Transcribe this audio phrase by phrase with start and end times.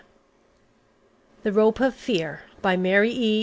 [0.03, 0.07] VI
[1.43, 3.39] THE ROPE OF FEAR[D] MARY E.